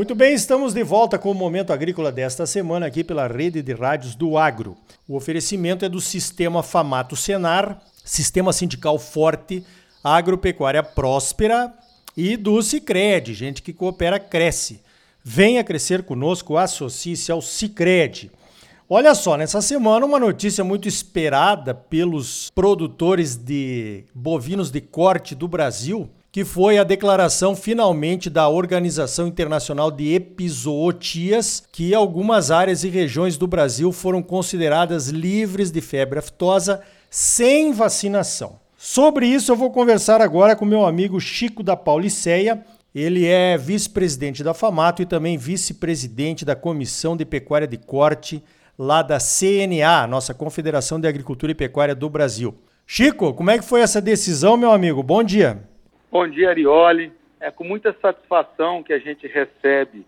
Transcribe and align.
Muito 0.00 0.14
bem, 0.14 0.32
estamos 0.32 0.72
de 0.72 0.82
volta 0.82 1.18
com 1.18 1.30
o 1.30 1.34
Momento 1.34 1.74
Agrícola 1.74 2.10
desta 2.10 2.46
semana 2.46 2.86
aqui 2.86 3.04
pela 3.04 3.26
rede 3.26 3.60
de 3.60 3.74
rádios 3.74 4.14
do 4.14 4.38
Agro. 4.38 4.74
O 5.06 5.14
oferecimento 5.14 5.84
é 5.84 5.90
do 5.90 6.00
Sistema 6.00 6.62
Famato 6.62 7.14
Senar, 7.14 7.82
Sistema 8.02 8.50
Sindical 8.50 8.98
Forte, 8.98 9.62
Agropecuária 10.02 10.82
Próspera 10.82 11.74
e 12.16 12.34
do 12.38 12.62
Cicred, 12.62 13.34
gente 13.34 13.60
que 13.60 13.74
coopera 13.74 14.18
cresce. 14.18 14.80
Venha 15.22 15.62
crescer 15.62 16.02
conosco, 16.02 16.56
associe-se 16.56 17.30
ao 17.30 17.42
Cicred. 17.42 18.30
Olha 18.88 19.14
só, 19.14 19.36
nessa 19.36 19.60
semana 19.60 20.06
uma 20.06 20.18
notícia 20.18 20.64
muito 20.64 20.88
esperada 20.88 21.74
pelos 21.74 22.50
produtores 22.54 23.36
de 23.36 24.04
bovinos 24.14 24.70
de 24.70 24.80
corte 24.80 25.34
do 25.34 25.46
Brasil, 25.46 26.08
que 26.32 26.44
foi 26.44 26.78
a 26.78 26.84
declaração 26.84 27.56
finalmente 27.56 28.30
da 28.30 28.48
Organização 28.48 29.26
Internacional 29.26 29.90
de 29.90 30.14
Epizootias, 30.14 31.64
que 31.72 31.94
algumas 31.94 32.50
áreas 32.50 32.84
e 32.84 32.88
regiões 32.88 33.36
do 33.36 33.46
Brasil 33.46 33.90
foram 33.90 34.22
consideradas 34.22 35.08
livres 35.08 35.70
de 35.70 35.80
febre 35.80 36.20
aftosa 36.20 36.80
sem 37.10 37.72
vacinação. 37.72 38.60
Sobre 38.76 39.26
isso 39.26 39.50
eu 39.50 39.56
vou 39.56 39.70
conversar 39.70 40.20
agora 40.20 40.54
com 40.54 40.64
meu 40.64 40.86
amigo 40.86 41.20
Chico 41.20 41.62
da 41.62 41.76
Pauliceia, 41.76 42.64
ele 42.94 43.26
é 43.26 43.58
vice-presidente 43.58 44.42
da 44.42 44.54
FAMATO 44.54 45.02
e 45.02 45.06
também 45.06 45.36
vice-presidente 45.36 46.44
da 46.44 46.56
Comissão 46.56 47.16
de 47.16 47.24
Pecuária 47.24 47.66
de 47.66 47.76
Corte, 47.76 48.42
lá 48.78 49.02
da 49.02 49.18
CNA, 49.18 50.06
nossa 50.08 50.32
Confederação 50.32 50.98
de 50.98 51.06
Agricultura 51.06 51.52
e 51.52 51.54
Pecuária 51.54 51.94
do 51.94 52.08
Brasil. 52.08 52.54
Chico, 52.86 53.34
como 53.34 53.50
é 53.50 53.58
que 53.58 53.64
foi 53.64 53.82
essa 53.82 54.00
decisão, 54.00 54.56
meu 54.56 54.72
amigo? 54.72 55.02
Bom 55.02 55.22
dia. 55.22 55.69
Bom 56.10 56.28
dia, 56.28 56.50
Arioli. 56.50 57.12
É 57.38 57.50
com 57.50 57.64
muita 57.64 57.92
satisfação 58.00 58.82
que 58.82 58.92
a 58.92 58.98
gente 58.98 59.26
recebe 59.26 60.04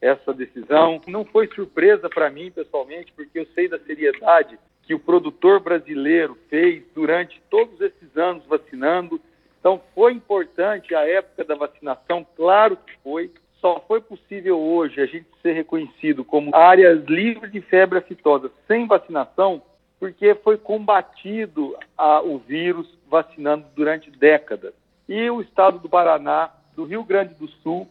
essa 0.00 0.32
decisão. 0.32 1.00
Não 1.06 1.24
foi 1.24 1.48
surpresa 1.48 2.08
para 2.08 2.30
mim, 2.30 2.50
pessoalmente, 2.50 3.12
porque 3.12 3.40
eu 3.40 3.46
sei 3.54 3.68
da 3.68 3.78
seriedade 3.78 4.58
que 4.82 4.94
o 4.94 5.00
produtor 5.00 5.58
brasileiro 5.58 6.38
fez 6.48 6.84
durante 6.94 7.42
todos 7.50 7.80
esses 7.80 8.16
anos 8.16 8.44
vacinando 8.46 9.20
então, 9.66 9.82
foi 9.96 10.12
importante 10.12 10.94
a 10.94 11.00
época 11.08 11.42
da 11.42 11.56
vacinação, 11.56 12.24
claro 12.36 12.76
que 12.76 12.96
foi. 13.02 13.32
Só 13.60 13.80
foi 13.80 14.00
possível 14.00 14.56
hoje 14.56 15.00
a 15.00 15.06
gente 15.06 15.26
ser 15.42 15.54
reconhecido 15.54 16.24
como 16.24 16.54
áreas 16.54 17.04
livres 17.06 17.50
de 17.50 17.60
febre 17.62 17.98
aftosa 17.98 18.48
sem 18.68 18.86
vacinação, 18.86 19.60
porque 19.98 20.36
foi 20.36 20.56
combatido 20.56 21.76
a, 21.98 22.22
o 22.22 22.38
vírus 22.38 22.86
vacinando 23.10 23.66
durante 23.74 24.08
décadas. 24.08 24.72
E 25.08 25.30
o 25.30 25.40
estado 25.40 25.78
do 25.78 25.88
Paraná, 25.88 26.50
do 26.74 26.84
Rio 26.84 27.04
Grande 27.04 27.34
do 27.34 27.48
Sul, 27.62 27.88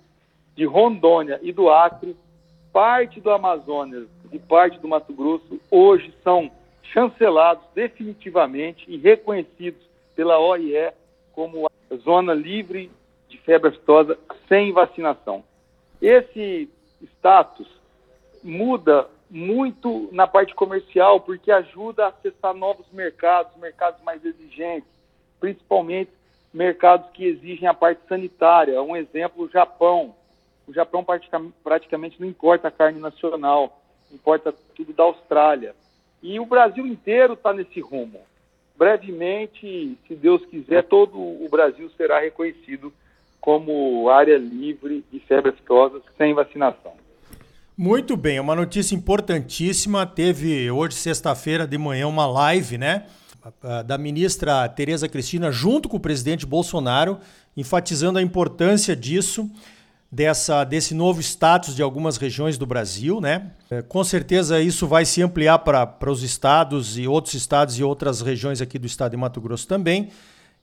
de 0.55 0.65
Rondônia 0.65 1.39
e 1.41 1.51
do 1.51 1.69
Acre, 1.69 2.15
parte 2.73 3.21
do 3.21 3.31
Amazonas 3.31 4.07
e 4.31 4.39
parte 4.39 4.79
do 4.79 4.87
Mato 4.87 5.13
Grosso, 5.13 5.59
hoje 5.71 6.13
são 6.23 6.51
chancelados 6.83 7.65
definitivamente 7.73 8.85
e 8.87 8.97
reconhecidos 8.97 9.81
pela 10.15 10.39
OIE 10.39 10.91
como 11.33 11.69
zona 12.03 12.33
livre 12.33 12.91
de 13.29 13.37
febre 13.39 13.69
aftosa 13.69 14.17
sem 14.47 14.71
vacinação. 14.71 15.43
Esse 16.01 16.69
status 17.17 17.67
muda 18.43 19.07
muito 19.29 20.07
na 20.11 20.27
parte 20.27 20.53
comercial, 20.53 21.19
porque 21.19 21.51
ajuda 21.51 22.05
a 22.05 22.09
acessar 22.09 22.53
novos 22.53 22.85
mercados, 22.91 23.55
mercados 23.57 24.01
mais 24.03 24.23
exigentes, 24.23 24.87
principalmente 25.39 26.11
mercados 26.55 27.09
que 27.11 27.25
exigem 27.25 27.67
a 27.67 27.73
parte 27.73 28.01
sanitária. 28.07 28.81
Um 28.81 28.95
exemplo, 28.95 29.45
o 29.45 29.49
Japão. 29.49 30.15
O 30.67 30.73
Japão 30.73 31.05
praticamente 31.63 32.19
não 32.19 32.27
importa 32.27 32.71
carne 32.71 32.99
nacional, 32.99 33.79
importa 34.11 34.51
tudo 34.75 34.91
da 34.93 35.03
Austrália. 35.03 35.75
E 36.23 36.39
o 36.39 36.45
Brasil 36.45 36.87
inteiro 36.87 37.33
está 37.33 37.53
nesse 37.53 37.79
rumo 37.79 38.19
brevemente, 38.77 39.97
se 40.07 40.15
Deus 40.15 40.45
quiser, 40.45 40.83
todo 40.83 41.17
o 41.17 41.47
Brasil 41.49 41.89
será 41.95 42.19
reconhecido 42.19 42.93
como 43.39 44.09
área 44.09 44.37
livre 44.37 45.03
de 45.11 45.19
febre 45.19 45.51
aftosa 45.51 46.01
sem 46.17 46.33
vacinação. 46.33 46.93
Muito 47.77 48.15
bem, 48.15 48.39
uma 48.39 48.55
notícia 48.55 48.95
importantíssima. 48.95 50.05
Teve 50.05 50.71
hoje, 50.71 50.95
sexta-feira 50.95 51.67
de 51.67 51.77
manhã, 51.77 52.07
uma 52.07 52.25
live, 52.25 52.77
né? 52.77 53.05
Da 53.85 53.97
ministra 53.97 54.67
Tereza 54.69 55.07
Cristina, 55.07 55.51
junto 55.51 55.87
com 55.87 55.97
o 55.97 55.99
presidente 55.99 56.45
Bolsonaro, 56.45 57.19
enfatizando 57.55 58.17
a 58.17 58.21
importância 58.21 58.95
disso 58.95 59.49
dessa, 60.11 60.63
desse 60.63 60.93
novo 60.93 61.19
status 61.19 61.75
de 61.75 61.81
algumas 61.81 62.17
regiões 62.17 62.57
do 62.57 62.65
Brasil, 62.65 63.19
né? 63.19 63.51
É, 63.69 63.81
com 63.81 64.03
certeza 64.03 64.61
isso 64.61 64.87
vai 64.87 65.05
se 65.05 65.21
ampliar 65.21 65.59
para 65.59 66.09
os 66.09 66.23
estados 66.23 66.97
e 66.97 67.07
outros 67.07 67.33
estados 67.33 67.77
e 67.77 67.83
outras 67.83 68.21
regiões 68.21 68.61
aqui 68.61 68.79
do 68.79 68.87
estado 68.87 69.11
de 69.11 69.17
Mato 69.17 69.41
Grosso 69.41 69.67
também. 69.67 70.09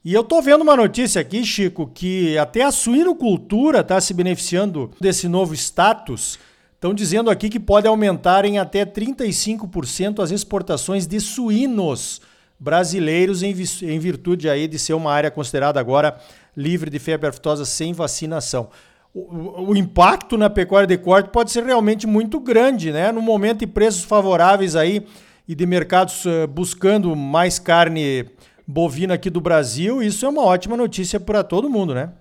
E 0.03 0.13
eu 0.13 0.21
estou 0.21 0.41
vendo 0.41 0.63
uma 0.63 0.75
notícia 0.75 1.21
aqui, 1.21 1.45
Chico, 1.45 1.87
que 1.87 2.37
até 2.37 2.63
a 2.63 2.71
suinocultura 2.71 3.79
está 3.79 4.01
se 4.01 4.13
beneficiando 4.13 4.91
desse 4.99 5.27
novo 5.27 5.53
status. 5.53 6.39
Estão 6.73 6.93
dizendo 6.93 7.29
aqui 7.29 7.47
que 7.47 7.59
pode 7.59 7.87
aumentar 7.87 8.43
em 8.43 8.57
até 8.57 8.85
35% 8.85 10.21
as 10.21 10.31
exportações 10.31 11.07
de 11.07 11.21
suínos 11.21 12.19
brasileiros 12.63 13.43
em, 13.43 13.53
em 13.83 13.99
virtude 13.99 14.49
aí 14.49 14.69
de 14.69 14.79
ser 14.79 14.93
uma 14.93 15.11
área 15.11 15.29
considerada 15.29 15.79
agora 15.81 16.17
livre 16.55 16.89
de 16.89 16.97
febre 16.97 17.27
aftosa 17.27 17.65
sem 17.65 17.91
vacinação 17.91 18.69
o, 19.13 19.69
o, 19.69 19.77
impacto 19.77 20.37
na 20.37 20.49
pecuária 20.49 20.87
de 20.87 20.97
corte 20.97 21.29
pode 21.29 21.51
ser 21.51 21.63
realmente 21.63 22.07
muito 22.07 22.39
grande, 22.39 22.91
né? 22.91 23.11
No 23.11 23.21
momento 23.21 23.59
de 23.59 23.67
preços 23.67 24.03
favoráveis 24.03 24.75
aí 24.75 25.05
e 25.47 25.53
de 25.53 25.65
mercados 25.67 26.25
uh, 26.25 26.47
buscando 26.47 27.15
mais 27.15 27.59
carne 27.59 28.25
bovina 28.65 29.13
aqui 29.13 29.29
do 29.29 29.39
Brasil, 29.39 30.01
isso 30.01 30.25
é 30.25 30.29
uma 30.29 30.43
ótima 30.43 30.75
notícia 30.75 31.19
para 31.19 31.43
todo 31.43 31.69
mundo, 31.69 31.93
né? 31.93 32.11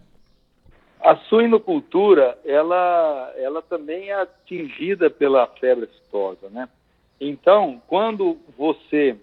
A 1.00 1.16
suinocultura, 1.16 2.38
ela, 2.44 3.32
ela 3.38 3.62
também 3.62 4.10
é 4.10 4.20
atingida 4.20 5.08
pela 5.08 5.46
febre 5.46 5.86
aftosa, 5.86 6.50
né? 6.50 6.68
Então, 7.18 7.80
quando 7.86 8.36
você 8.58 9.16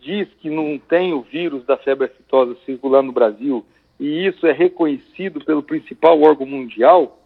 diz 0.00 0.28
que 0.40 0.48
não 0.48 0.78
tem 0.78 1.12
o 1.12 1.22
vírus 1.22 1.64
da 1.64 1.76
febre 1.76 2.06
aftosa 2.06 2.56
circulando 2.64 3.08
no 3.08 3.12
Brasil 3.12 3.64
e 3.98 4.26
isso 4.26 4.46
é 4.46 4.52
reconhecido 4.52 5.44
pelo 5.44 5.62
principal 5.62 6.20
órgão 6.22 6.46
mundial, 6.46 7.18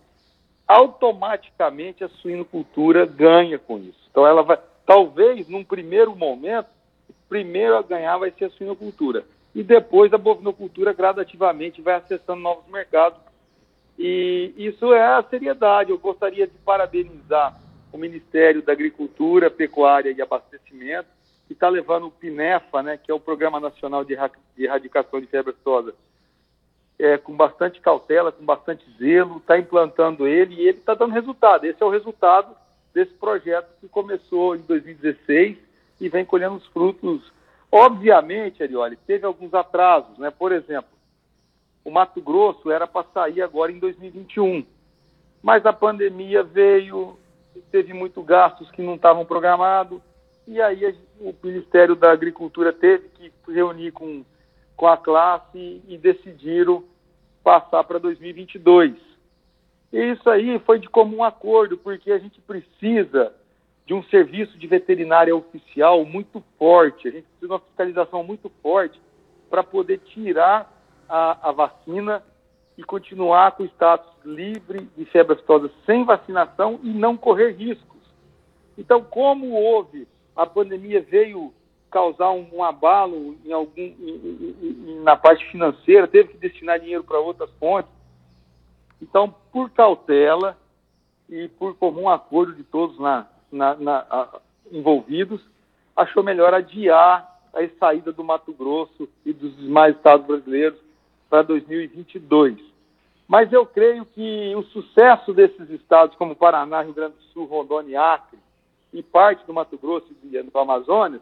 automaticamente 0.66 2.02
a 2.02 2.08
suinocultura 2.08 3.06
ganha 3.06 3.58
com 3.58 3.78
isso. 3.78 4.08
Então 4.10 4.26
ela 4.26 4.42
vai, 4.42 4.58
talvez 4.84 5.48
num 5.48 5.62
primeiro 5.62 6.16
momento, 6.16 6.66
primeiro 7.28 7.76
a 7.76 7.82
ganhar 7.82 8.18
vai 8.18 8.32
ser 8.32 8.46
a 8.46 8.50
suinocultura 8.50 9.24
e 9.54 9.62
depois 9.62 10.12
a 10.12 10.18
bovinocultura 10.18 10.92
gradativamente 10.92 11.80
vai 11.80 11.94
acessando 11.94 12.40
novos 12.40 12.66
mercados. 12.70 13.20
E 13.96 14.52
isso 14.56 14.92
é 14.92 15.04
a 15.04 15.22
seriedade. 15.22 15.90
Eu 15.90 15.98
gostaria 15.98 16.46
de 16.46 16.58
parabenizar 16.64 17.56
o 17.92 17.96
Ministério 17.96 18.60
da 18.62 18.72
Agricultura, 18.72 19.48
Pecuária 19.48 20.10
e 20.10 20.20
Abastecimento, 20.20 21.08
que 21.46 21.52
está 21.52 21.68
levando 21.68 22.06
o 22.06 22.10
PINEFA, 22.10 22.82
né, 22.82 22.96
que 22.96 23.10
é 23.10 23.14
o 23.14 23.20
Programa 23.20 23.60
Nacional 23.60 24.04
de 24.04 24.16
Erradicação 24.56 25.20
de 25.20 25.26
Febre 25.26 25.52
Aftosa, 25.52 25.94
é, 26.98 27.18
com 27.18 27.36
bastante 27.36 27.80
cautela, 27.80 28.32
com 28.32 28.44
bastante 28.44 28.84
zelo, 28.98 29.38
está 29.38 29.58
implantando 29.58 30.26
ele 30.26 30.54
e 30.54 30.68
ele 30.68 30.78
está 30.78 30.94
dando 30.94 31.12
resultado. 31.12 31.64
Esse 31.64 31.82
é 31.82 31.86
o 31.86 31.90
resultado 31.90 32.54
desse 32.94 33.12
projeto 33.14 33.68
que 33.80 33.88
começou 33.88 34.54
em 34.54 34.60
2016 34.60 35.58
e 36.00 36.08
vem 36.08 36.24
colhendo 36.24 36.56
os 36.56 36.66
frutos. 36.68 37.32
Obviamente, 37.70 38.62
Arioli, 38.62 38.96
teve 38.96 39.26
alguns 39.26 39.52
atrasos, 39.52 40.16
né? 40.18 40.30
Por 40.30 40.52
exemplo, 40.52 40.90
o 41.84 41.90
Mato 41.90 42.20
Grosso 42.22 42.70
era 42.70 42.86
para 42.86 43.06
sair 43.12 43.42
agora 43.42 43.72
em 43.72 43.78
2021, 43.78 44.64
mas 45.42 45.66
a 45.66 45.72
pandemia 45.72 46.42
veio, 46.42 47.18
teve 47.70 47.92
muitos 47.92 48.24
gastos 48.24 48.70
que 48.70 48.80
não 48.80 48.94
estavam 48.94 49.26
programados, 49.26 50.00
e 50.46 50.60
aí 50.60 50.96
o 51.20 51.34
Ministério 51.42 51.94
da 51.94 52.12
Agricultura 52.12 52.72
teve 52.72 53.08
que 53.10 53.32
reunir 53.48 53.92
com 53.92 54.24
com 54.76 54.86
a 54.86 54.96
classe 54.96 55.82
e 55.86 55.96
decidiram 55.98 56.84
passar 57.42 57.84
para 57.84 57.98
2022. 57.98 58.94
E 59.92 60.12
isso 60.12 60.28
aí 60.28 60.58
foi 60.60 60.78
de 60.78 60.88
comum 60.88 61.22
acordo, 61.22 61.78
porque 61.78 62.10
a 62.10 62.18
gente 62.18 62.40
precisa 62.40 63.32
de 63.86 63.94
um 63.94 64.02
serviço 64.04 64.58
de 64.58 64.66
veterinária 64.66 65.34
oficial 65.36 66.04
muito 66.04 66.42
forte, 66.58 67.06
a 67.06 67.10
gente 67.10 67.24
precisa 67.24 67.46
de 67.46 67.52
uma 67.52 67.60
fiscalização 67.60 68.24
muito 68.24 68.50
forte 68.62 69.00
para 69.50 69.62
poder 69.62 69.98
tirar 69.98 70.72
a, 71.08 71.50
a, 71.50 71.52
vacina 71.52 72.22
e 72.78 72.82
continuar 72.82 73.52
com 73.52 73.62
o 73.62 73.66
status 73.66 74.10
livre 74.24 74.88
de 74.96 75.04
febre 75.04 75.34
aftosa 75.34 75.70
sem 75.84 76.02
vacinação 76.02 76.80
e 76.82 76.88
não 76.88 77.16
correr 77.16 77.52
riscos. 77.52 78.00
Então, 78.76 79.04
como 79.04 79.52
houve, 79.52 80.08
a 80.36 80.46
pandemia 80.46 81.00
veio 81.00 81.52
causar 81.90 82.30
um, 82.30 82.46
um 82.52 82.64
abalo 82.64 83.36
em 83.44 83.52
algum, 83.52 83.72
em, 83.76 84.56
em, 84.62 85.00
na 85.02 85.16
parte 85.16 85.44
financeira, 85.50 86.08
teve 86.08 86.30
que 86.30 86.38
destinar 86.38 86.80
dinheiro 86.80 87.04
para 87.04 87.20
outras 87.20 87.50
fontes. 87.60 87.92
Então, 89.00 89.32
por 89.52 89.70
cautela, 89.70 90.58
e 91.28 91.48
por 91.48 91.74
comum 91.76 92.08
acordo 92.08 92.52
de 92.52 92.62
todos 92.64 92.98
na, 92.98 93.26
na, 93.50 93.74
na 93.76 94.06
a, 94.10 94.40
envolvidos, 94.70 95.40
achou 95.96 96.22
melhor 96.22 96.52
adiar 96.52 97.32
a 97.52 97.68
saída 97.78 98.12
do 98.12 98.24
Mato 98.24 98.52
Grosso 98.52 99.08
e 99.24 99.32
dos 99.32 99.56
demais 99.56 99.96
estados 99.96 100.26
brasileiros 100.26 100.78
para 101.30 101.42
2022. 101.42 102.58
Mas 103.26 103.52
eu 103.52 103.64
creio 103.64 104.04
que 104.04 104.54
o 104.54 104.62
sucesso 104.64 105.32
desses 105.32 105.70
estados, 105.70 106.16
como 106.16 106.36
Paraná, 106.36 106.82
Rio 106.82 106.92
Grande 106.92 107.16
do 107.16 107.22
Sul, 107.32 107.46
Rondônia 107.46 107.92
e 107.92 107.96
Acre, 107.96 108.38
e 108.94 109.02
parte 109.02 109.44
do 109.44 109.52
Mato 109.52 109.76
Grosso 109.76 110.06
e 110.22 110.42
do 110.42 110.58
Amazonas, 110.58 111.20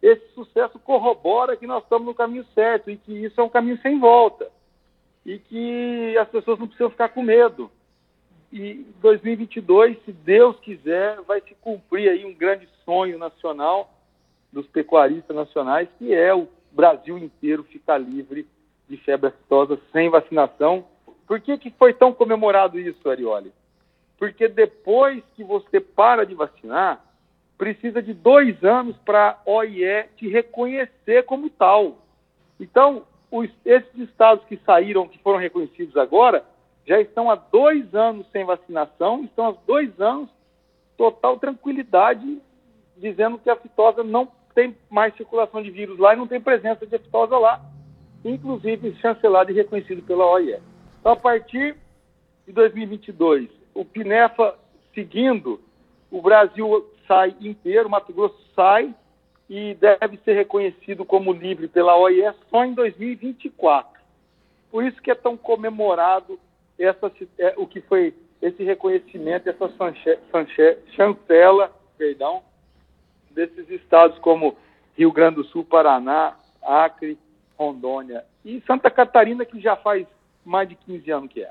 esse 0.00 0.32
sucesso 0.32 0.78
corrobora 0.78 1.56
que 1.56 1.66
nós 1.66 1.82
estamos 1.82 2.06
no 2.06 2.14
caminho 2.14 2.46
certo 2.54 2.88
e 2.88 2.96
que 2.96 3.12
isso 3.12 3.40
é 3.40 3.44
um 3.44 3.48
caminho 3.48 3.76
sem 3.82 3.98
volta. 3.98 4.48
E 5.26 5.40
que 5.40 6.16
as 6.16 6.28
pessoas 6.28 6.58
não 6.58 6.68
precisam 6.68 6.90
ficar 6.90 7.08
com 7.08 7.22
medo. 7.22 7.68
E 8.52 8.86
2022, 9.00 9.98
se 10.04 10.12
Deus 10.12 10.58
quiser, 10.60 11.20
vai 11.22 11.40
se 11.40 11.54
cumprir 11.60 12.08
aí 12.08 12.24
um 12.24 12.32
grande 12.32 12.68
sonho 12.84 13.18
nacional 13.18 13.92
dos 14.52 14.66
pecuaristas 14.68 15.36
nacionais, 15.36 15.88
que 15.98 16.14
é 16.14 16.32
o 16.32 16.48
Brasil 16.70 17.18
inteiro 17.18 17.64
ficar 17.64 17.98
livre 17.98 18.46
de 18.88 18.96
febre 18.98 19.28
aftosa 19.28 19.78
sem 19.92 20.08
vacinação. 20.08 20.86
Por 21.26 21.40
que, 21.40 21.58
que 21.58 21.70
foi 21.72 21.92
tão 21.92 22.12
comemorado 22.12 22.78
isso, 22.78 23.10
Arioli? 23.10 23.52
Porque 24.16 24.48
depois 24.48 25.22
que 25.34 25.44
você 25.44 25.80
para 25.80 26.24
de 26.24 26.34
vacinar, 26.34 27.04
precisa 27.58 28.00
de 28.00 28.14
dois 28.14 28.62
anos 28.62 28.96
para 28.98 29.30
a 29.30 29.50
OIE 29.50 30.04
te 30.16 30.28
reconhecer 30.28 31.24
como 31.24 31.50
tal. 31.50 31.98
Então, 32.58 33.02
os, 33.30 33.50
esses 33.64 33.98
estados 33.98 34.44
que 34.46 34.56
saíram, 34.64 35.08
que 35.08 35.18
foram 35.18 35.38
reconhecidos 35.38 35.96
agora, 35.96 36.44
já 36.86 37.00
estão 37.00 37.30
há 37.30 37.34
dois 37.34 37.92
anos 37.94 38.26
sem 38.30 38.44
vacinação, 38.44 39.24
estão 39.24 39.48
há 39.48 39.54
dois 39.66 40.00
anos 40.00 40.30
total 40.96 41.38
tranquilidade, 41.38 42.40
dizendo 42.96 43.38
que 43.38 43.50
a 43.50 43.56
fitosa 43.56 44.02
não 44.02 44.28
tem 44.54 44.76
mais 44.88 45.14
circulação 45.16 45.62
de 45.62 45.70
vírus 45.70 45.98
lá 45.98 46.14
e 46.14 46.16
não 46.16 46.26
tem 46.26 46.40
presença 46.40 46.86
de 46.86 46.96
aftosa 46.96 47.36
lá, 47.36 47.60
inclusive 48.24 48.94
chancelado 48.96 49.50
e 49.50 49.54
reconhecido 49.54 50.02
pela 50.02 50.26
OIE. 50.26 50.58
Então, 51.00 51.12
a 51.12 51.16
partir 51.16 51.76
de 52.46 52.52
2022, 52.52 53.48
o 53.74 53.84
PINEFA 53.84 54.56
seguindo, 54.94 55.60
o 56.10 56.20
Brasil 56.20 56.90
sai 57.08 57.34
inteiro, 57.40 57.90
Mato 57.90 58.12
Grosso 58.12 58.38
sai 58.54 58.94
e 59.50 59.74
deve 59.74 60.18
ser 60.18 60.34
reconhecido 60.34 61.04
como 61.04 61.32
livre 61.32 61.66
pela 61.66 61.96
OIE 61.96 62.22
só 62.50 62.64
em 62.64 62.74
2024. 62.74 63.98
Por 64.70 64.84
isso 64.84 65.00
que 65.00 65.10
é 65.10 65.14
tão 65.14 65.36
comemorado 65.36 66.38
essa, 66.78 67.10
é, 67.38 67.54
o 67.56 67.66
que 67.66 67.80
foi 67.80 68.14
esse 68.40 68.62
reconhecimento, 68.62 69.48
essa 69.48 69.68
chancela, 70.94 71.72
perdão, 71.96 72.42
desses 73.30 73.68
estados 73.70 74.18
como 74.18 74.56
Rio 74.96 75.10
Grande 75.10 75.36
do 75.36 75.44
Sul, 75.44 75.64
Paraná, 75.64 76.36
Acre, 76.62 77.18
Rondônia 77.56 78.24
e 78.44 78.62
Santa 78.66 78.90
Catarina, 78.90 79.44
que 79.44 79.58
já 79.58 79.74
faz 79.76 80.06
mais 80.44 80.68
de 80.68 80.76
15 80.76 81.10
anos 81.10 81.32
que 81.32 81.42
é. 81.42 81.50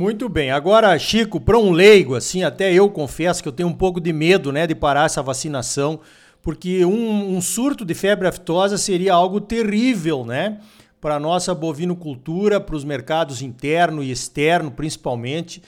Muito 0.00 0.30
bem. 0.30 0.50
Agora, 0.50 0.98
Chico, 0.98 1.38
para 1.38 1.58
um 1.58 1.72
leigo, 1.72 2.14
assim, 2.14 2.42
até 2.42 2.72
eu 2.72 2.88
confesso 2.88 3.42
que 3.42 3.48
eu 3.50 3.52
tenho 3.52 3.68
um 3.68 3.74
pouco 3.74 4.00
de 4.00 4.14
medo, 4.14 4.50
né, 4.50 4.66
de 4.66 4.74
parar 4.74 5.04
essa 5.04 5.22
vacinação, 5.22 6.00
porque 6.40 6.86
um, 6.86 7.36
um 7.36 7.38
surto 7.42 7.84
de 7.84 7.92
febre 7.92 8.26
aftosa 8.26 8.78
seria 8.78 9.12
algo 9.12 9.42
terrível, 9.42 10.24
né, 10.24 10.56
para 11.02 11.16
a 11.16 11.20
nossa 11.20 11.54
bovinocultura, 11.54 12.58
para 12.58 12.76
os 12.76 12.82
mercados 12.82 13.42
interno 13.42 14.02
e 14.02 14.10
externo, 14.10 14.70
principalmente. 14.70 15.62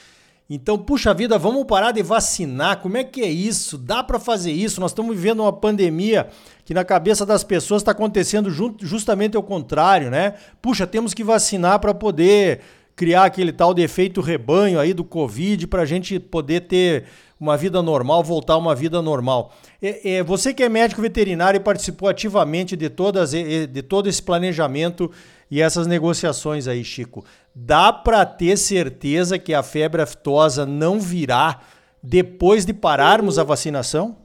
Então, 0.48 0.78
puxa 0.78 1.12
vida, 1.12 1.36
vamos 1.38 1.64
parar 1.64 1.92
de 1.92 2.02
vacinar. 2.02 2.78
Como 2.78 2.96
é 2.96 3.04
que 3.04 3.20
é 3.20 3.30
isso? 3.30 3.76
Dá 3.76 4.02
para 4.02 4.18
fazer 4.18 4.52
isso? 4.52 4.80
Nós 4.80 4.92
estamos 4.92 5.14
vivendo 5.14 5.40
uma 5.40 5.52
pandemia 5.52 6.28
que 6.64 6.72
na 6.72 6.84
cabeça 6.84 7.26
das 7.26 7.44
pessoas 7.44 7.82
está 7.82 7.92
acontecendo 7.92 8.50
justamente 8.80 9.36
ao 9.36 9.42
contrário, 9.42 10.10
né? 10.10 10.34
Puxa, 10.62 10.86
temos 10.86 11.12
que 11.12 11.22
vacinar 11.22 11.80
para 11.80 11.92
poder 11.92 12.60
criar 13.02 13.24
aquele 13.24 13.52
tal 13.52 13.74
de 13.74 13.84
rebanho 14.24 14.78
aí 14.78 14.94
do 14.94 15.02
Covid 15.02 15.66
para 15.66 15.82
a 15.82 15.84
gente 15.84 16.20
poder 16.20 16.60
ter 16.68 17.06
uma 17.40 17.56
vida 17.56 17.82
normal, 17.82 18.22
voltar 18.22 18.52
a 18.52 18.56
uma 18.56 18.76
vida 18.76 19.02
normal. 19.02 19.52
É, 19.82 20.18
é, 20.18 20.22
você 20.22 20.54
que 20.54 20.62
é 20.62 20.68
médico 20.68 21.02
veterinário 21.02 21.58
e 21.58 21.60
participou 21.60 22.08
ativamente 22.08 22.76
de, 22.76 22.88
todas, 22.88 23.32
de 23.32 23.82
todo 23.82 24.08
esse 24.08 24.22
planejamento 24.22 25.10
e 25.50 25.60
essas 25.60 25.88
negociações 25.88 26.68
aí, 26.68 26.84
Chico. 26.84 27.24
Dá 27.52 27.92
para 27.92 28.24
ter 28.24 28.56
certeza 28.56 29.36
que 29.36 29.52
a 29.52 29.64
febre 29.64 30.00
aftosa 30.00 30.64
não 30.64 31.00
virá 31.00 31.58
depois 32.00 32.64
de 32.64 32.72
pararmos 32.72 33.36
a 33.36 33.42
vacinação? 33.42 34.16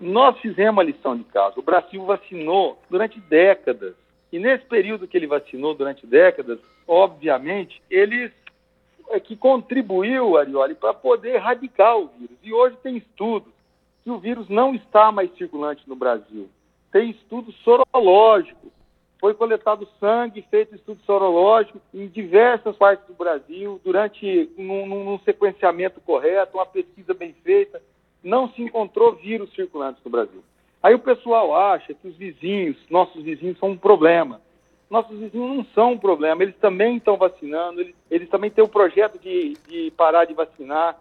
Nós 0.00 0.38
fizemos 0.38 0.78
a 0.78 0.84
lição 0.84 1.16
de 1.16 1.24
casa. 1.24 1.58
O 1.58 1.62
Brasil 1.64 2.04
vacinou 2.04 2.78
durante 2.88 3.18
décadas. 3.18 3.94
E 4.32 4.38
nesse 4.38 4.64
período 4.66 5.08
que 5.08 5.16
ele 5.16 5.26
vacinou 5.26 5.74
durante 5.74 6.06
décadas, 6.06 6.58
obviamente, 6.86 7.82
ele 7.90 8.30
é 9.10 9.18
que 9.18 9.36
contribuiu, 9.36 10.36
Arioli, 10.36 10.74
para 10.74 10.92
poder 10.92 11.36
erradicar 11.36 11.96
o 11.96 12.08
vírus. 12.08 12.36
E 12.42 12.52
hoje 12.52 12.76
tem 12.82 12.96
estudos 12.98 13.52
que 14.04 14.10
o 14.10 14.18
vírus 14.18 14.48
não 14.48 14.74
está 14.74 15.10
mais 15.10 15.34
circulante 15.36 15.88
no 15.88 15.96
Brasil. 15.96 16.48
Tem 16.92 17.10
estudos 17.10 17.54
sorológicos 17.62 18.70
foi 19.20 19.34
coletado 19.34 19.88
sangue, 19.98 20.44
feito 20.48 20.74
estudo 20.74 21.00
sorológico 21.04 21.80
em 21.92 22.06
diversas 22.06 22.76
partes 22.76 23.06
do 23.06 23.14
Brasil, 23.14 23.80
durante 23.84 24.48
um, 24.56 25.14
um, 25.14 25.18
sequenciamento 25.20 26.00
correto, 26.00 26.56
uma 26.56 26.66
pesquisa 26.66 27.12
bem 27.14 27.34
feita, 27.42 27.82
não 28.22 28.48
se 28.50 28.62
encontrou 28.62 29.16
vírus 29.16 29.52
circulantes 29.54 30.02
no 30.04 30.10
Brasil. 30.10 30.42
Aí 30.82 30.94
o 30.94 30.98
pessoal 30.98 31.54
acha 31.54 31.92
que 31.92 32.06
os 32.06 32.16
vizinhos, 32.16 32.76
nossos 32.88 33.22
vizinhos, 33.22 33.58
são 33.58 33.70
um 33.70 33.76
problema. 33.76 34.40
Nossos 34.88 35.18
vizinhos 35.18 35.56
não 35.56 35.64
são 35.74 35.92
um 35.92 35.98
problema, 35.98 36.42
eles 36.42 36.56
também 36.56 36.96
estão 36.96 37.16
vacinando, 37.16 37.80
eles, 37.80 37.94
eles 38.10 38.28
também 38.30 38.50
têm 38.50 38.64
o 38.64 38.66
um 38.66 38.70
projeto 38.70 39.18
de, 39.18 39.54
de 39.68 39.90
parar 39.96 40.24
de 40.24 40.32
vacinar, 40.32 40.96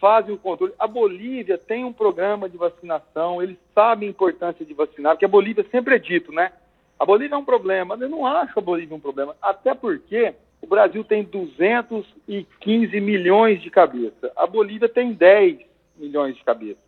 fazem 0.00 0.34
o 0.34 0.38
controle. 0.38 0.72
A 0.78 0.86
Bolívia 0.86 1.58
tem 1.58 1.84
um 1.84 1.92
programa 1.92 2.48
de 2.48 2.56
vacinação, 2.56 3.42
eles 3.42 3.58
sabem 3.74 4.08
a 4.08 4.10
importância 4.10 4.64
de 4.64 4.72
vacinar, 4.72 5.12
porque 5.14 5.26
a 5.26 5.28
Bolívia 5.28 5.66
sempre 5.70 5.96
é 5.96 5.98
dito, 5.98 6.32
né? 6.32 6.52
A 6.98 7.04
Bolívia 7.04 7.34
é 7.34 7.38
um 7.38 7.44
problema. 7.44 7.96
Eu 8.00 8.08
não 8.08 8.26
acho 8.26 8.58
a 8.58 8.62
Bolívia 8.62 8.96
um 8.96 9.00
problema, 9.00 9.36
até 9.42 9.74
porque 9.74 10.34
o 10.62 10.66
Brasil 10.66 11.04
tem 11.04 11.22
215 11.22 13.00
milhões 13.00 13.60
de 13.60 13.70
cabeças. 13.70 14.30
A 14.36 14.46
Bolívia 14.46 14.88
tem 14.88 15.12
10 15.12 15.58
milhões 15.96 16.34
de 16.34 16.42
cabeças. 16.42 16.87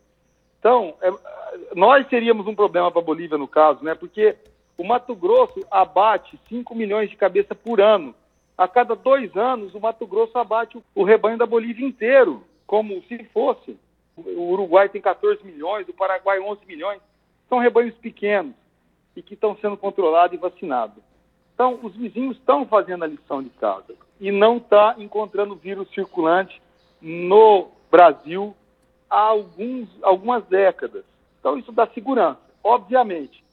Então, 0.61 0.93
é, 1.01 1.11
nós 1.75 2.07
seríamos 2.07 2.45
um 2.45 2.53
problema 2.53 2.91
para 2.91 3.01
a 3.01 3.03
Bolívia 3.03 3.35
no 3.35 3.47
caso, 3.47 3.83
né? 3.83 3.95
Porque 3.95 4.37
o 4.77 4.83
Mato 4.83 5.15
Grosso 5.15 5.59
abate 5.71 6.39
5 6.47 6.75
milhões 6.75 7.09
de 7.09 7.17
cabeças 7.17 7.57
por 7.57 7.81
ano. 7.81 8.13
A 8.55 8.67
cada 8.67 8.95
dois 8.95 9.35
anos, 9.35 9.73
o 9.73 9.79
Mato 9.79 10.05
Grosso 10.05 10.37
abate 10.37 10.77
o 10.93 11.03
rebanho 11.03 11.35
da 11.35 11.47
Bolívia 11.47 11.83
inteiro, 11.85 12.43
como 12.67 13.01
se 13.03 13.23
fosse. 13.33 13.75
O 14.15 14.51
Uruguai 14.51 14.87
tem 14.87 15.01
14 15.01 15.43
milhões, 15.43 15.89
o 15.89 15.93
Paraguai 15.93 16.39
11 16.39 16.61
milhões. 16.67 17.01
São 17.49 17.57
rebanhos 17.57 17.95
pequenos 17.95 18.53
e 19.15 19.23
que 19.23 19.33
estão 19.33 19.57
sendo 19.57 19.75
controlados 19.75 20.37
e 20.37 20.39
vacinados. 20.39 21.03
Então, 21.55 21.79
os 21.81 21.95
vizinhos 21.95 22.37
estão 22.37 22.67
fazendo 22.67 23.03
a 23.03 23.07
lição 23.07 23.41
de 23.41 23.49
casa 23.49 23.95
e 24.19 24.31
não 24.31 24.57
está 24.57 24.93
encontrando 24.99 25.55
vírus 25.55 25.89
circulante 25.89 26.61
no 27.01 27.69
Brasil 27.89 28.55
há 29.11 29.19
alguns, 29.19 29.89
algumas 30.01 30.43
décadas. 30.45 31.03
Então, 31.39 31.57
isso 31.57 31.71
dá 31.71 31.85
segurança. 31.87 32.39
Obviamente, 32.63 33.43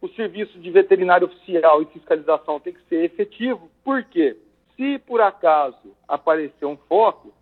o 0.00 0.08
serviço 0.08 0.58
de 0.58 0.70
veterinário 0.70 1.28
oficial 1.28 1.80
e 1.80 1.86
fiscalização 1.86 2.58
tem 2.58 2.72
que 2.72 2.82
ser 2.88 3.04
efetivo, 3.04 3.70
porque 3.84 4.36
se 4.76 4.98
por 4.98 5.20
acaso 5.20 5.94
aparecer 6.08 6.66
um 6.66 6.76
foco, 6.76 7.32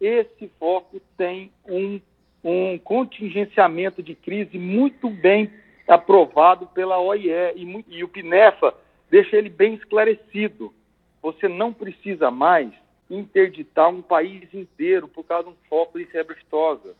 esse 0.00 0.48
foco 0.58 1.00
tem 1.16 1.52
um, 1.68 2.00
um 2.42 2.78
contingenciamento 2.78 4.02
de 4.02 4.14
crise 4.14 4.58
muito 4.58 5.10
bem 5.10 5.52
aprovado 5.86 6.66
pela 6.68 6.98
OIE 6.98 7.28
e, 7.56 7.84
e 7.88 8.04
o 8.04 8.08
PINEFA 8.08 8.72
deixa 9.10 9.36
ele 9.36 9.50
bem 9.50 9.74
esclarecido. 9.74 10.72
Você 11.20 11.48
não 11.48 11.72
precisa 11.72 12.30
mais 12.30 12.70
interditar 13.10 13.88
um 13.88 14.00
país 14.00 14.52
inteiro 14.54 15.08
por 15.08 15.24
causa 15.24 15.44
de 15.44 15.50
um 15.50 15.56
foco 15.68 15.98
de 15.98 16.04
febre 16.06 16.36
aftosa. 16.36 16.94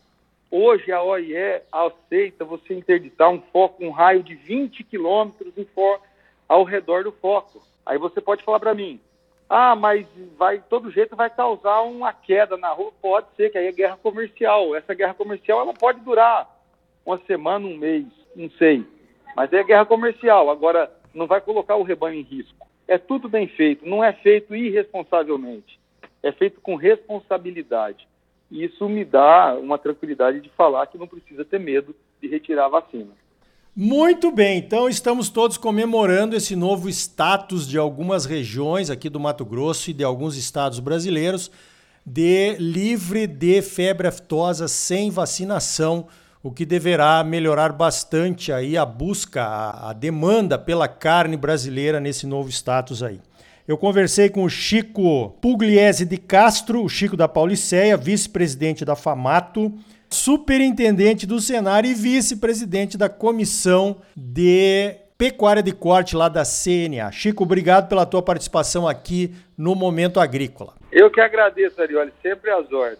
Hoje 0.50 0.90
a 0.90 1.02
OIE 1.02 1.62
aceita 1.71 2.45
você 2.45 2.75
interditar 2.75 3.31
um 3.31 3.40
foco, 3.52 3.85
um 3.85 3.90
raio 3.90 4.23
de 4.23 4.35
20 4.35 4.83
quilômetros 4.83 5.55
ao 6.49 6.64
redor 6.64 7.05
do 7.05 7.12
foco. 7.12 7.62
Aí 7.87 7.97
você 7.97 8.21
pode 8.21 8.43
falar 8.43 8.59
para 8.59 8.75
mim, 8.75 9.00
ah, 9.49 9.75
mas 9.75 10.07
vai, 10.37 10.61
todo 10.69 10.93
jeito 10.93 11.17
vai 11.17 11.29
causar 11.29 11.83
uma 11.83 12.12
queda 12.12 12.57
na 12.57 12.69
rua. 12.69 12.93
Pode 13.00 13.26
ser, 13.37 13.50
que 13.50 13.59
aí 13.59 13.67
é 13.67 13.73
guerra 13.73 13.97
comercial. 13.97 14.76
Essa 14.76 14.95
guerra 14.95 15.14
comercial 15.14 15.61
ela 15.61 15.75
pode 15.75 16.00
durar 16.00 16.49
uma 17.05 17.19
semana, 17.26 17.67
um 17.67 17.76
mês 17.76 18.07
não 18.37 18.49
sei. 18.50 18.85
Mas 19.37 19.52
é 19.52 19.64
guerra 19.64 19.85
comercial. 19.85 20.50
Agora, 20.50 20.88
não 21.12 21.26
vai 21.26 21.40
colocar 21.40 21.75
o 21.75 21.83
rebanho 21.83 22.21
em 22.21 22.23
risco. 22.23 22.64
É 22.87 22.97
tudo 22.97 23.29
bem 23.29 23.49
feito, 23.49 23.85
não 23.85 24.05
é 24.05 24.12
feito 24.12 24.55
irresponsavelmente. 24.55 25.79
É 26.22 26.32
feito 26.32 26.60
com 26.60 26.76
responsabilidade. 26.76 28.06
isso 28.50 28.88
me 28.88 29.04
dá 29.04 29.56
uma 29.60 29.78
tranquilidade 29.78 30.40
de 30.40 30.48
falar 30.50 30.86
que 30.86 30.98
não 30.98 31.06
precisa 31.06 31.44
ter 31.44 31.60
medo 31.60 31.94
de 32.20 32.28
retirar 32.28 32.66
a 32.66 32.68
vacina. 32.68 33.10
Muito 33.74 34.32
bem, 34.32 34.58
então 34.58 34.88
estamos 34.88 35.28
todos 35.28 35.56
comemorando 35.56 36.34
esse 36.34 36.56
novo 36.56 36.88
status 36.88 37.68
de 37.68 37.78
algumas 37.78 38.26
regiões 38.26 38.90
aqui 38.90 39.08
do 39.08 39.20
Mato 39.20 39.44
Grosso 39.44 39.90
e 39.90 39.94
de 39.94 40.02
alguns 40.02 40.36
estados 40.36 40.80
brasileiros 40.80 41.50
de 42.04 42.56
livre 42.58 43.26
de 43.26 43.62
febre 43.62 44.08
aftosa 44.08 44.66
sem 44.66 45.10
vacinação, 45.10 46.08
o 46.42 46.50
que 46.50 46.64
deverá 46.64 47.22
melhorar 47.22 47.72
bastante 47.72 48.52
aí 48.52 48.76
a 48.76 48.84
busca, 48.84 49.44
a, 49.44 49.90
a 49.90 49.92
demanda 49.92 50.58
pela 50.58 50.88
carne 50.88 51.36
brasileira 51.36 52.00
nesse 52.00 52.26
novo 52.26 52.48
status 52.48 53.02
aí. 53.02 53.20
Eu 53.70 53.78
conversei 53.78 54.28
com 54.28 54.42
o 54.42 54.50
Chico 54.50 55.30
Pugliese 55.40 56.04
de 56.04 56.16
Castro, 56.16 56.82
o 56.82 56.88
Chico 56.88 57.16
da 57.16 57.28
Pauliceia, 57.28 57.96
vice-presidente 57.96 58.84
da 58.84 58.96
FAMATO, 58.96 59.72
superintendente 60.08 61.24
do 61.24 61.40
Senar 61.40 61.84
e 61.84 61.94
vice-presidente 61.94 62.98
da 62.98 63.08
Comissão 63.08 63.98
de 64.16 64.96
Pecuária 65.16 65.62
de 65.62 65.70
Corte 65.70 66.16
lá 66.16 66.28
da 66.28 66.42
CNA. 66.42 67.12
Chico, 67.12 67.44
obrigado 67.44 67.88
pela 67.88 68.04
tua 68.04 68.20
participação 68.20 68.88
aqui 68.88 69.32
no 69.56 69.76
Momento 69.76 70.18
Agrícola. 70.18 70.74
Eu 70.90 71.08
que 71.08 71.20
agradeço, 71.20 71.80
Arioli, 71.80 72.12
sempre 72.20 72.50
às 72.50 72.72
ordens. 72.72 72.98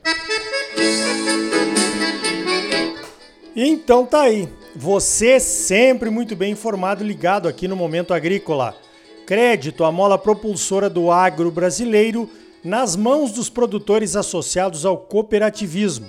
Então 3.57 4.07
tá 4.07 4.21
aí. 4.21 4.49
Você 4.77 5.41
sempre 5.41 6.11
muito 6.11 6.37
bem 6.37 6.53
informado, 6.53 7.03
ligado 7.03 7.49
aqui 7.49 7.67
no 7.67 7.75
Momento 7.75 8.15
Agrícola. 8.15 8.77
Crédito, 9.31 9.85
a 9.85 9.93
mola 9.93 10.19
propulsora 10.19 10.91
do 10.91 11.09
agro 11.09 11.53
brasileiro, 11.53 12.29
nas 12.65 12.97
mãos 12.97 13.31
dos 13.31 13.49
produtores 13.49 14.17
associados 14.17 14.85
ao 14.85 14.99
cooperativismo. 14.99 16.09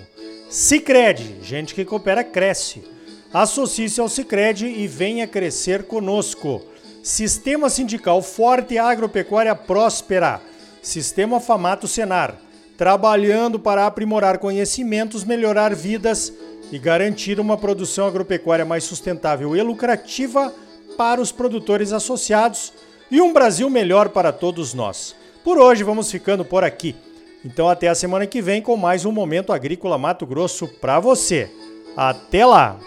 Sicredi, 0.50 1.36
gente 1.44 1.76
que 1.76 1.86
coopera 1.86 2.24
cresce. 2.24 2.84
Associe-se 3.32 4.02
ao 4.02 4.10
Sicredi 4.10 4.66
e 4.66 4.88
venha 4.88 5.28
crescer 5.28 5.84
conosco. 5.84 6.64
Sistema 7.04 7.70
sindical 7.70 8.24
forte 8.24 8.80
agropecuária 8.80 9.54
próspera. 9.54 10.42
Sistema 10.82 11.40
Famato 11.40 11.88
Senar, 11.88 12.36
trabalhando 12.76 13.60
para 13.60 13.86
aprimorar 13.86 14.40
conhecimentos, 14.40 15.24
melhorar 15.24 15.76
vidas 15.76 16.34
e 16.72 16.80
garantir 16.80 17.40
uma 17.40 17.56
produção 17.56 18.08
agropecuária 18.08 18.66
mais 18.66 18.84
sustentável 18.84 19.56
e 19.56 19.62
lucrativa 19.62 20.52
para 20.98 21.22
os 21.22 21.32
produtores 21.32 21.94
associados 21.94 22.74
e 23.12 23.22
um 23.22 23.34
Brasil 23.34 23.70
melhor 23.70 24.10
para 24.10 24.32
todos 24.32 24.74
nós. 24.74 25.16
Por 25.44 25.58
hoje 25.58 25.84
vamos 25.84 26.10
ficando 26.10 26.46
por 26.46 26.64
aqui. 26.64 26.96
Então 27.44 27.68
até 27.68 27.90
a 27.90 27.96
semana 27.96 28.26
que 28.26 28.42
vem 28.42 28.62
com 28.62 28.78
mais 28.78 29.04
um 29.04 29.12
Momento 29.12 29.52
Agrícola 29.52 29.98
Mato 29.98 30.26
Grosso 30.26 30.68
para 30.68 31.00
você. 31.00 31.52
Até 31.96 32.46
lá! 32.46 32.80